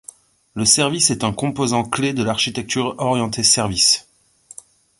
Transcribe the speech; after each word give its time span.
Le 0.55 0.65
service 0.65 1.11
est 1.11 1.23
un 1.23 1.31
composant 1.31 1.83
clef 1.83 2.15
de 2.15 2.23
l'architecture 2.23 2.95
orientée 2.97 3.43
services. 3.43 4.09